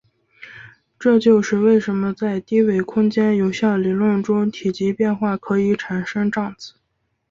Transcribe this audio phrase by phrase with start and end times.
[0.97, 6.73] 这就是为什么在低维空间有效理论中体积变化可以产生胀子。